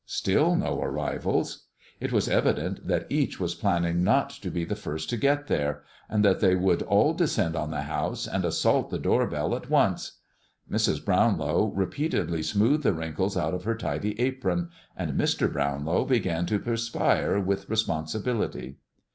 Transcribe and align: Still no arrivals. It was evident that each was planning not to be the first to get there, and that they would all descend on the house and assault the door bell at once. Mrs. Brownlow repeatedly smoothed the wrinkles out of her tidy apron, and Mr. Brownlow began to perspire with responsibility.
Still 0.07 0.55
no 0.55 0.81
arrivals. 0.81 1.67
It 1.99 2.11
was 2.11 2.27
evident 2.27 2.87
that 2.87 3.05
each 3.07 3.39
was 3.39 3.53
planning 3.53 4.03
not 4.03 4.31
to 4.31 4.49
be 4.49 4.65
the 4.65 4.75
first 4.75 5.11
to 5.11 5.15
get 5.17 5.45
there, 5.45 5.83
and 6.09 6.25
that 6.25 6.39
they 6.39 6.55
would 6.55 6.81
all 6.81 7.13
descend 7.13 7.55
on 7.55 7.69
the 7.69 7.83
house 7.83 8.25
and 8.25 8.43
assault 8.43 8.89
the 8.89 8.97
door 8.97 9.27
bell 9.27 9.55
at 9.55 9.69
once. 9.69 10.13
Mrs. 10.71 11.05
Brownlow 11.05 11.71
repeatedly 11.75 12.41
smoothed 12.41 12.81
the 12.81 12.93
wrinkles 12.93 13.37
out 13.37 13.53
of 13.53 13.63
her 13.65 13.75
tidy 13.75 14.19
apron, 14.19 14.71
and 14.97 15.13
Mr. 15.13 15.53
Brownlow 15.53 16.05
began 16.05 16.47
to 16.47 16.57
perspire 16.57 17.39
with 17.39 17.69
responsibility. 17.69 18.77